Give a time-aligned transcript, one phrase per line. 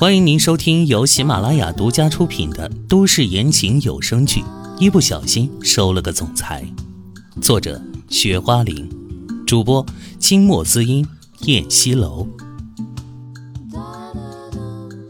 [0.00, 4.40] 欢迎您收听由喜马拉雅独家出品的都市言情有声剧
[4.78, 6.64] 《一不小心收了个总裁》，
[7.42, 8.88] 作者：雪花玲，
[9.44, 9.84] 主播：
[10.20, 11.04] 清墨滋音、
[11.46, 12.28] 燕西楼。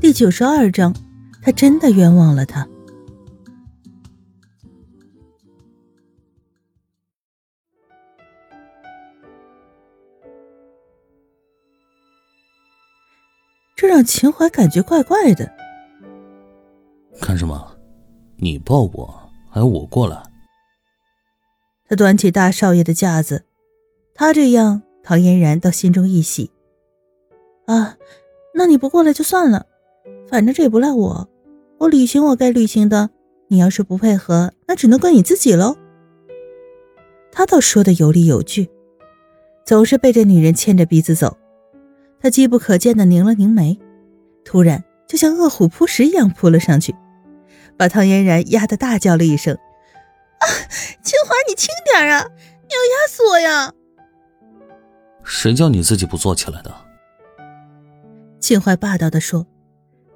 [0.00, 0.94] 第九十二章，
[1.42, 2.64] 他真的冤枉了他。
[13.86, 15.48] 这让秦淮感觉怪怪的。
[17.20, 17.72] 干什么？
[18.34, 19.14] 你抱我，
[19.48, 20.20] 还要我过来？
[21.88, 23.44] 他端起大少爷的架子，
[24.12, 26.50] 他这样，唐嫣然倒心中一喜。
[27.66, 27.96] 啊，
[28.52, 29.66] 那你不过来就算了，
[30.28, 31.28] 反正这也不赖我，
[31.78, 33.10] 我履行我该履行的。
[33.46, 35.76] 你要是不配合，那只能怪你自己喽。
[37.30, 38.68] 他倒说的有理有据，
[39.64, 41.38] 总是被这女人牵着鼻子走。
[42.20, 43.78] 他机不可见的拧了拧眉，
[44.44, 46.94] 突然就像饿虎扑食一样扑了上去，
[47.76, 49.54] 把唐嫣然压得大叫了一声
[50.40, 50.44] ：“啊，
[51.02, 52.26] 清华，你轻点啊！
[52.28, 53.72] 你要压死我呀！”
[55.22, 56.74] 谁叫你自己不坐起来的？
[58.40, 59.46] 秦淮霸道的说，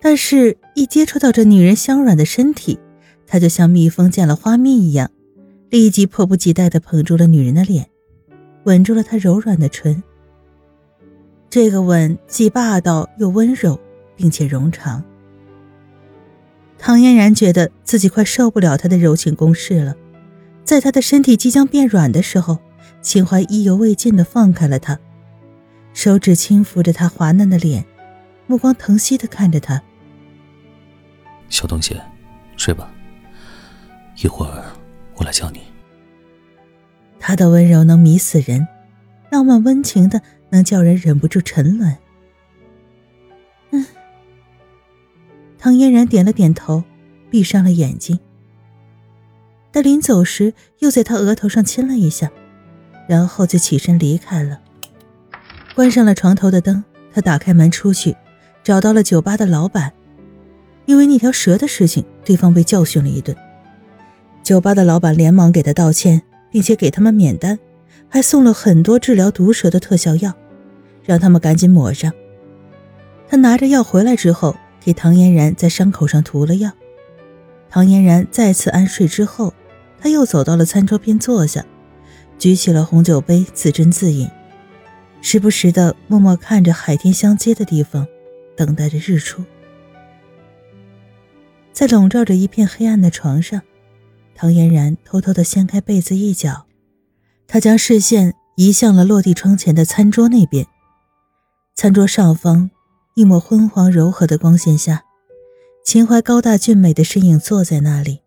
[0.00, 2.78] 但是，一接触到这女人香软的身体，
[3.26, 5.10] 他就像蜜蜂见了花蜜一样，
[5.68, 7.90] 立即迫不及待的捧住了女人的脸，
[8.64, 10.02] 吻住了她柔软的唇。
[11.50, 13.76] 这个吻既霸道又温柔，
[14.14, 15.02] 并且冗长。
[16.78, 19.96] 唐嫣然觉得自己快受不了他的柔情攻势了，
[20.62, 22.58] 在他的身体即将变软的时候，
[23.02, 24.96] 秦淮意犹未尽地放开了他，
[25.92, 27.84] 手指轻抚着他滑嫩的脸，
[28.46, 29.82] 目光疼惜地看着他。
[31.48, 32.00] 小东西，
[32.56, 32.88] 睡吧，
[34.22, 34.64] 一会儿
[35.16, 35.62] 我来叫你。
[37.18, 38.68] 他的温柔能迷死人，
[39.32, 40.22] 浪漫温情的。
[40.50, 41.96] 能叫人忍不住沉沦。
[43.70, 43.86] 嗯，
[45.58, 46.84] 唐嫣然点了点头，
[47.30, 48.18] 闭上了眼睛。
[49.72, 52.30] 但临走时，又在他额头上亲了一下，
[53.08, 54.60] 然后就起身离开了。
[55.74, 56.82] 关上了床头的灯，
[57.12, 58.16] 他打开门出去，
[58.64, 59.92] 找到了酒吧的老板。
[60.86, 63.36] 因为那条蛇的事情，对方被教训了一顿。
[64.42, 67.56] 酒吧的老板连忙给他道歉，并且给他们免单。
[68.08, 70.34] 还送了很多治疗毒蛇的特效药，
[71.04, 72.12] 让他们赶紧抹上。
[73.28, 76.70] 他拿着药回来之后，给唐嫣然在伤口上涂了药。
[77.68, 79.54] 唐嫣然再次安睡之后，
[80.00, 81.64] 他又走到了餐桌边坐下，
[82.38, 84.28] 举起了红酒杯，自斟自饮，
[85.20, 88.06] 时不时的默默看着海天相接的地方，
[88.56, 89.44] 等待着日出。
[91.72, 93.62] 在笼罩着一片黑暗的床上，
[94.34, 96.66] 唐嫣然偷偷的掀开被子一角。
[97.46, 100.66] 他将视线移向了落地窗前的餐桌那边。
[101.80, 102.70] 餐桌上方，
[103.14, 105.02] 一抹昏黄柔和的光线下，
[105.82, 108.20] 秦淮高大俊美的身影坐在那里。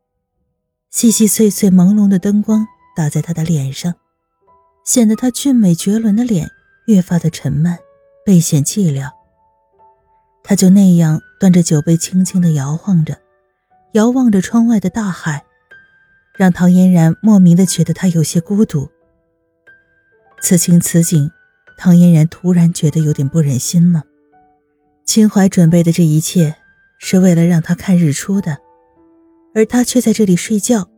[0.89, 2.65] 细细碎碎朦胧的灯光
[2.95, 3.93] 打在他的脸上，
[4.83, 6.49] 显得他俊美绝伦的脸
[6.87, 7.77] 越发的沉闷，
[8.25, 9.11] 倍显寂寥。
[10.43, 13.19] 他就那样端着酒杯，轻轻地摇晃着，
[13.91, 15.45] 遥望着窗外的大海，
[16.35, 18.89] 让唐嫣然莫名的觉得他有些孤独。
[20.41, 21.29] 此情此景，
[21.77, 24.03] 唐嫣然突然觉得有点不忍心了。
[25.05, 26.55] 秦淮准备的这一切，
[26.97, 28.57] 是为了让他看日出的，
[29.53, 30.89] 而他却在这里睡觉，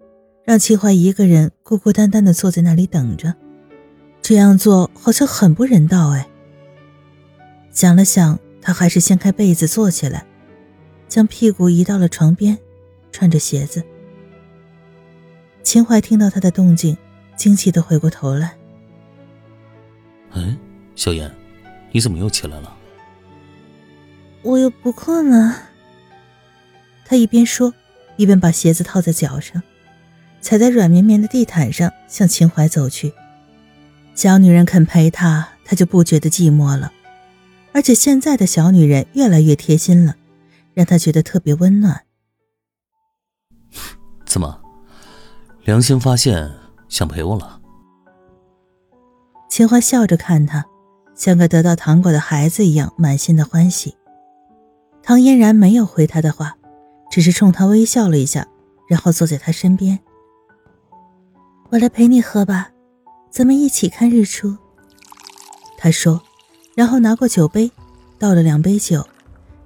[0.43, 3.33] 让秦淮一个人孤孤单单的坐在那里等着。
[4.21, 6.27] 这样做好像很不人道哎。
[7.71, 10.25] 想了想，他还是掀开被子坐起来，
[11.07, 12.57] 将屁股移到了床边，
[13.11, 13.83] 穿着鞋子。
[15.61, 16.95] 秦淮听到他的动静，
[17.35, 18.55] 惊奇的回过头来。
[20.33, 20.57] 嗯，
[20.95, 21.29] 小妍，
[21.91, 22.75] 你怎么又起来了？
[24.41, 25.69] 我又不困了。
[27.05, 27.73] 他一边说，
[28.15, 29.61] 一边把鞋子套在脚上，
[30.41, 33.13] 踩在软绵绵的地毯上，向秦淮走去。
[34.13, 36.91] 小女人肯陪他，他就不觉得寂寞了。
[37.73, 40.15] 而且现在的小女人越来越贴心了，
[40.73, 42.05] 让他觉得特别温暖。
[44.25, 44.61] 怎么，
[45.63, 46.51] 良心发现，
[46.87, 47.59] 想陪我了？
[49.49, 50.65] 秦淮笑着看他，
[51.15, 53.95] 像个得到糖果的孩子一样，满心的欢喜。
[55.01, 56.57] 唐嫣然没有回他的话，
[57.09, 58.45] 只是冲他微笑了一下，
[58.89, 59.97] 然后坐在他身边。
[61.69, 62.69] 我来陪你喝吧，
[63.29, 64.57] 咱们一起看日出。
[65.77, 66.21] 他说，
[66.75, 67.71] 然后拿过酒杯，
[68.19, 69.07] 倒了两杯酒，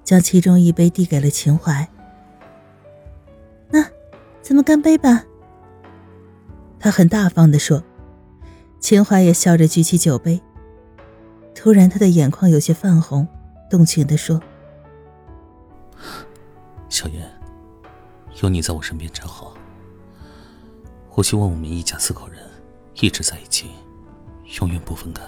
[0.04, 1.88] 将其中一杯递给了秦淮。
[3.70, 3.84] 那，
[4.40, 5.24] 咱们干杯吧。
[6.78, 7.82] 他很大方地说。
[8.80, 10.40] 秦淮也笑着举起酒杯。
[11.62, 13.28] 突然，他的眼眶有些泛红，
[13.68, 14.40] 动情地说
[16.88, 17.30] ：“小燕，
[18.40, 19.52] 有你在我身边真好。
[21.16, 22.38] 我希望我们一家四口人
[23.02, 23.66] 一直在一起，
[24.58, 25.22] 永远不分开。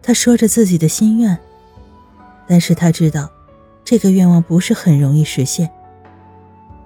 [0.00, 1.36] 他说着自己的心愿，
[2.46, 3.28] 但是他知道，
[3.84, 5.68] 这个愿望不是很容易实现，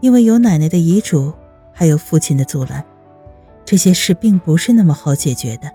[0.01, 1.31] 因为有奶奶的遗嘱，
[1.75, 2.83] 还有父亲的阻拦，
[3.67, 5.71] 这些事并不是那么好解决的。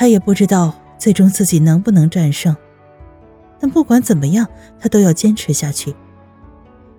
[0.00, 2.56] 他也不知道最终自己能不能战胜。
[3.58, 4.48] 但不管怎么样，
[4.78, 5.94] 他都要坚持下去，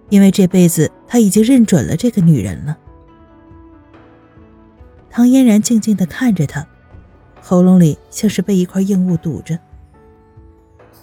[0.09, 2.77] 因为这辈子他已经认准了这个女人了。
[5.09, 6.63] 唐嫣然静静的看着他，
[7.41, 9.57] 喉咙里像是被一块硬物堵着。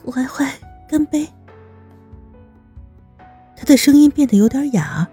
[0.09, 0.55] 坏坏，
[0.89, 1.27] 干杯！
[3.56, 5.09] 他的声音变得有点哑。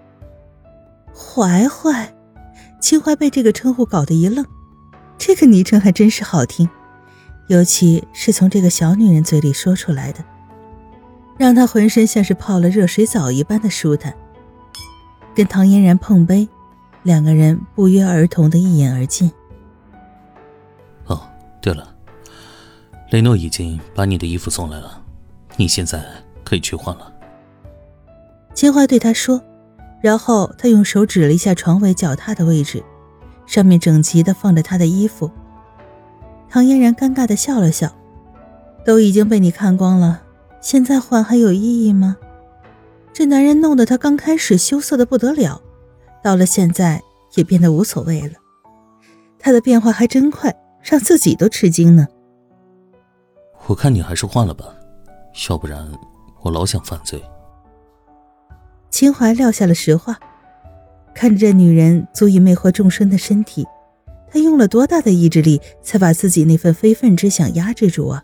[1.12, 2.14] 怀怀，
[2.80, 4.46] 秦淮被这个称呼搞得一愣，
[5.18, 6.68] 这个昵称还真是好听，
[7.48, 10.24] 尤其是从这个小女人嘴里说出来的。
[11.38, 14.14] 让她浑身像是泡了热水澡一般的舒坦。
[15.34, 16.48] 跟唐嫣然碰杯，
[17.02, 19.30] 两个人不约而同的一饮而尽。
[21.04, 21.28] 哦，
[21.60, 21.94] 对了，
[23.10, 25.02] 雷诺已经把你的衣服送来了，
[25.56, 26.02] 你现在
[26.42, 27.12] 可以去换了。
[28.54, 29.42] 秦淮对他说，
[30.00, 32.82] 然后他用手指了一下床尾脚踏的位置，
[33.46, 35.30] 上面整齐的放着他的衣服。
[36.48, 37.92] 唐嫣然尴尬的笑了笑，
[38.84, 40.22] 都已经被你看光了。
[40.60, 42.16] 现在换还有意义吗？
[43.12, 45.60] 这男人弄得她刚开始羞涩的不得了，
[46.22, 47.00] 到了现在
[47.34, 48.34] 也变得无所谓了。
[49.38, 52.06] 他的变化还真快，让自己都吃惊呢。
[53.66, 54.64] 我看你还是换了吧，
[55.48, 55.88] 要不然
[56.42, 57.22] 我老想犯罪。
[58.90, 60.18] 秦淮撂下了实话，
[61.16, 63.66] 看着这女人足以魅惑众生的身体，
[64.30, 68.22] 他用了多大的意志力才把自己那份非分之想压制住啊？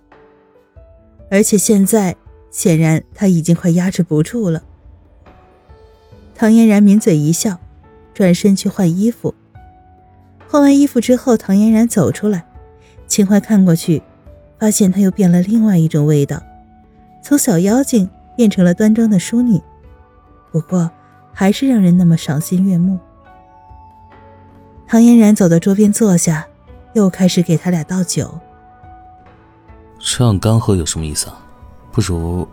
[1.31, 2.15] 而且现在。
[2.55, 4.63] 显然他已经快压制不住了。
[6.35, 7.59] 唐嫣然抿嘴一笑，
[8.13, 9.35] 转身去换衣服。
[10.47, 12.45] 换完衣服之后，唐嫣然走出来，
[13.07, 14.03] 秦淮看过去，
[14.59, 16.43] 发现她又变了另外一种味道，
[17.23, 18.07] 从小妖精
[18.37, 19.59] 变成了端庄的淑女，
[20.53, 20.91] 不过
[21.33, 22.99] 还是让人那么赏心悦目。
[24.87, 26.47] 唐嫣然走到桌边坐下，
[26.93, 28.39] 又开始给他俩倒酒。
[29.99, 31.39] 这样干喝有什么意思啊？
[31.91, 32.47] 不如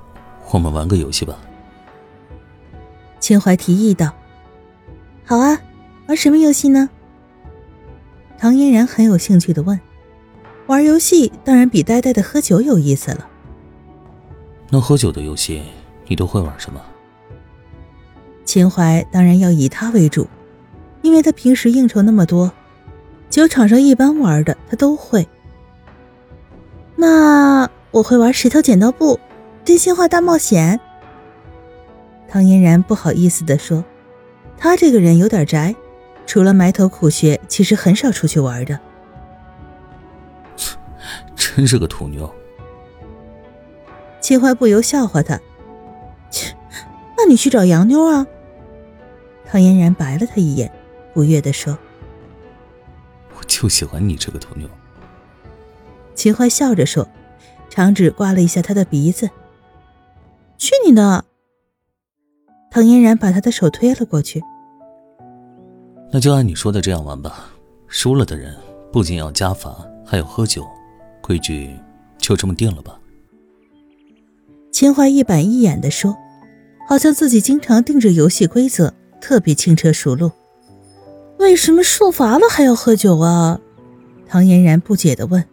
[0.52, 1.38] 我们玩个游戏吧。
[3.20, 4.14] 秦淮提议道
[5.26, 5.60] ：“好啊，
[6.08, 6.90] 玩什么游戏呢？”
[8.38, 9.78] 唐嫣然很有兴趣的问
[10.68, 13.28] ：“玩游戏当然比呆呆的喝酒有意思了。”
[14.70, 15.64] 那喝酒的游戏
[16.08, 16.80] 你都会玩什么？
[18.50, 20.28] 秦淮当然要以他为主，
[21.04, 22.52] 因为他平时应酬那么多，
[23.30, 25.28] 酒场上一般玩的他都会。
[26.96, 29.20] 那我会玩石头剪刀布。
[29.64, 30.80] 真心话大冒险。
[32.28, 33.86] 唐嫣然不好意思地说
[34.58, 35.76] ：“他这个人有点宅，
[36.26, 38.80] 除了埋头苦学，其实很少出去玩的。
[41.38, 42.28] ”真是个土妞。
[44.20, 45.40] 秦淮不由笑话他
[46.32, 46.56] ：“切，
[47.16, 48.26] 那你去找洋妞啊。”
[49.52, 50.72] 唐嫣然白了他一眼，
[51.12, 51.76] 不悦地说
[53.36, 54.70] ：“我就喜欢你这个土妞。”
[56.14, 57.08] 秦淮笑着说，
[57.68, 59.28] 长指刮了一下他的鼻子。
[60.60, 61.26] 去你的！
[62.70, 64.44] 唐嫣然把他的手推了过去。
[66.12, 67.50] 那就按你说的这样玩吧。
[67.88, 68.56] 输了的人
[68.92, 70.64] 不仅要加罚，还要喝酒，
[71.22, 71.76] 规矩
[72.20, 73.00] 就这么定了吧。
[74.72, 76.16] 秦淮一板一眼的说，
[76.88, 80.32] 好像自己经常定着游戏规则，特别轻车熟路。
[81.38, 83.60] 为什么受罚了还要喝酒啊？
[84.28, 85.44] 唐嫣然不解的问。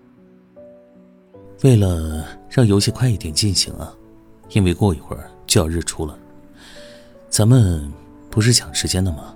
[1.62, 3.94] 为了让游戏快一点进行啊。
[4.50, 6.16] 因为过一会儿就要日出了，
[7.28, 7.92] 咱们
[8.30, 9.34] 不是抢时间的吗？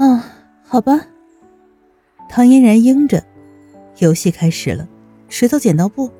[0.00, 0.20] 哦，
[0.66, 1.06] 好吧。
[2.28, 3.22] 唐嫣然应着，
[3.98, 4.88] 游戏开始了，
[5.28, 6.10] 石头剪刀布。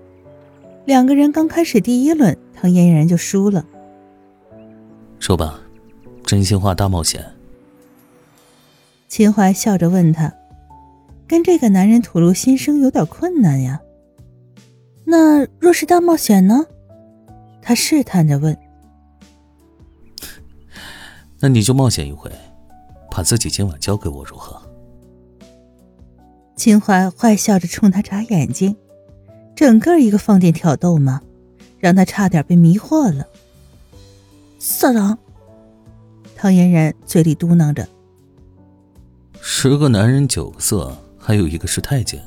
[0.84, 3.66] 两个人刚开始第一轮，唐嫣然就输了。
[5.18, 5.60] 说吧，
[6.30, 7.26] 真心话大冒险。
[9.08, 10.32] 秦淮笑着问他
[11.26, 13.80] ：“跟这个男人吐露心声有点困难呀？
[15.04, 16.66] 那若是大冒险呢？”
[17.60, 18.56] 他试探着问
[21.40, 22.30] ：“那你就冒险一回，
[23.10, 24.62] 把自己今晚交给我如何？”
[26.54, 28.76] 秦淮坏笑着冲他眨眼睛，
[29.56, 31.22] 整个一个放电挑逗嘛，
[31.80, 33.26] 让他差点被迷惑了。
[34.60, 35.18] 色狼！
[36.40, 37.86] 唐嫣然嘴里嘟囔着。
[39.42, 42.18] 十个男人九个色还有一个是太监。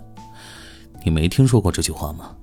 [1.04, 2.36] 你没听说过这句话吗？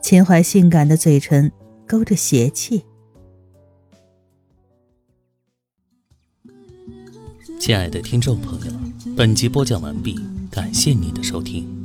[0.00, 1.50] 秦淮性感的嘴唇
[1.84, 2.84] 勾着邪气。
[7.58, 8.72] 亲爱的听众朋友
[9.16, 10.16] 本集播讲完毕
[10.48, 11.83] 感谢你的收听。